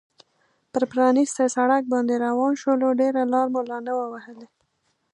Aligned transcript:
پر 0.71 0.83
پرانیستي 0.91 1.45
سړک 1.55 1.83
باندې 1.93 2.13
روان 2.25 2.53
شولو، 2.61 2.89
ډېره 3.01 3.21
لار 3.33 3.47
مو 3.53 3.61
لا 3.69 3.77
نه 3.87 3.93
وه 3.97 4.05
وهلې. 4.11 4.47